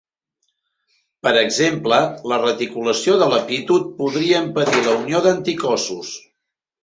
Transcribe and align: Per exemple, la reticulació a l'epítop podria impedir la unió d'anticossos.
Per 1.25 1.33
exemple, 1.41 1.99
la 2.31 2.39
reticulació 2.43 3.19
a 3.25 3.27
l'epítop 3.33 3.93
podria 3.99 4.41
impedir 4.47 4.83
la 4.87 4.95
unió 5.05 5.21
d'anticossos. 5.27 6.11